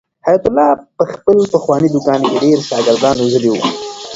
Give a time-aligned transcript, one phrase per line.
[0.27, 3.61] حیات الله په خپل پخواني دوکان کې ډېر شاګردان روزلي وو.